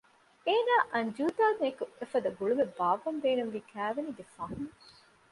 އޭނާ 0.47 0.73
އަންޖޫދާއާއެކު 0.93 1.83
އެފަދަ 1.99 2.29
ގުޅުމެއް 2.37 2.73
ބާއްވަން 2.77 3.19
ބޭނުންވީ 3.23 3.59
ކައިވެނީގެ 3.71 4.23
ފަހުން 4.35 4.69